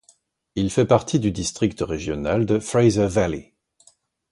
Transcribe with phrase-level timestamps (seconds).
[0.55, 3.53] Il fait partie du district régional de Fraser Valley.